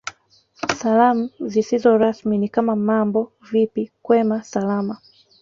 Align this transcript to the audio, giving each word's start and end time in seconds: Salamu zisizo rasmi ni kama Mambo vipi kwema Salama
Salamu 0.79 1.29
zisizo 1.39 1.97
rasmi 1.97 2.37
ni 2.37 2.49
kama 2.49 2.75
Mambo 2.75 3.31
vipi 3.51 3.91
kwema 4.01 4.43
Salama 4.43 4.97